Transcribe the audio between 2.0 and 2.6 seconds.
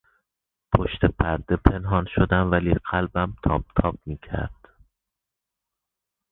شدم